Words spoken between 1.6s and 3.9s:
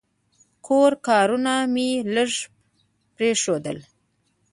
مې لږ پرېښودل.